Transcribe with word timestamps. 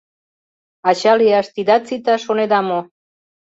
Ача 0.89 1.13
лияш 1.19 1.47
тидат 1.55 1.83
сита, 1.87 2.15
шонеда 2.25 2.59
мо? 2.67 2.79